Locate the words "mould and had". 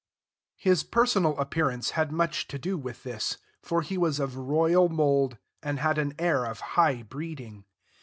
4.89-5.99